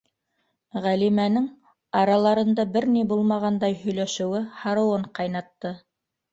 [0.85, 1.45] Ғәлимәнең
[1.99, 5.79] араларында бер ни булмағандай һөйләшеүе һарыуын ҡайнатты.